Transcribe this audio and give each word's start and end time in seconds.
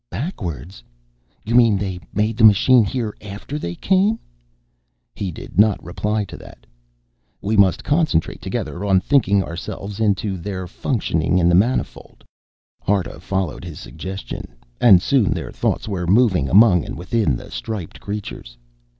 "Backwards? 0.09 0.83
You 1.45 1.53
mean 1.53 1.77
they 1.77 1.99
made 2.11 2.35
the 2.35 2.43
machine 2.43 2.83
here 2.83 3.15
after 3.21 3.59
they 3.59 3.75
came?" 3.75 4.17
He 5.13 5.31
did 5.31 5.59
not 5.59 5.83
reply 5.83 6.25
to 6.25 6.37
that. 6.37 6.65
"We 7.39 7.55
must 7.55 7.83
concentrate 7.83 8.41
together 8.41 8.83
on 8.83 8.99
thinking 8.99 9.43
ourselves 9.43 9.99
into 9.99 10.39
their 10.39 10.65
functioning 10.65 11.37
in 11.37 11.49
their 11.49 11.55
manifold." 11.57 12.23
Harta 12.81 13.19
followed 13.19 13.63
his 13.63 13.79
suggestion, 13.79 14.47
and 14.79 15.03
soon 15.03 15.33
their 15.35 15.51
thoughts 15.51 15.87
were 15.87 16.07
moving 16.07 16.49
among 16.49 16.83
and 16.83 16.97
within 16.97 17.35
the 17.35 17.51
striped 17.51 17.99
creatures. 17.99 18.57